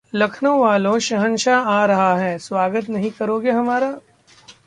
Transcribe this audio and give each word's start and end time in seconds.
'लखनऊ 0.13 0.59
वालों 0.59 0.97
शहंशाह 0.99 1.69
आ 1.69 1.85
रहा 1.85 2.15
है, 2.17 2.37
स्वागत 2.39 2.89
नहीं 2.89 3.11
करोगे 3.11 3.51
हमारा' 3.51 3.93